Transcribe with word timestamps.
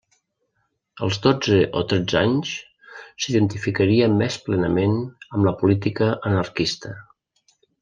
Als 1.07 1.17
dotze 1.25 1.59
o 1.81 1.83
tretze 1.91 2.17
anys, 2.21 2.53
s'identificaria 3.25 4.09
més 4.15 4.39
plenament 4.49 4.99
amb 5.03 5.45
la 5.51 5.55
política 5.63 6.11
anarquista. 6.33 6.97